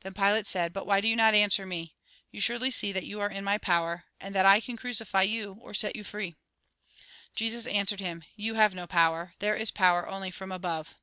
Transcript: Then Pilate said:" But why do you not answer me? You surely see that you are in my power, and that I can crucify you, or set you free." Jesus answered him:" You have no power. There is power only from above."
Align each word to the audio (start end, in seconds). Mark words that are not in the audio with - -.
Then 0.00 0.14
Pilate 0.14 0.46
said:" 0.46 0.72
But 0.72 0.86
why 0.86 1.02
do 1.02 1.08
you 1.08 1.14
not 1.14 1.34
answer 1.34 1.66
me? 1.66 1.94
You 2.30 2.40
surely 2.40 2.70
see 2.70 2.90
that 2.92 3.04
you 3.04 3.20
are 3.20 3.28
in 3.28 3.44
my 3.44 3.58
power, 3.58 4.04
and 4.18 4.34
that 4.34 4.46
I 4.46 4.60
can 4.60 4.78
crucify 4.78 5.20
you, 5.24 5.58
or 5.60 5.74
set 5.74 5.94
you 5.94 6.04
free." 6.04 6.36
Jesus 7.36 7.66
answered 7.66 8.00
him:" 8.00 8.24
You 8.44 8.54
have 8.54 8.74
no 8.74 8.86
power. 8.86 9.34
There 9.40 9.56
is 9.56 9.70
power 9.70 10.08
only 10.08 10.30
from 10.30 10.52
above." 10.52 10.94